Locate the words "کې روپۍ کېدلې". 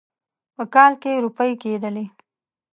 1.01-2.05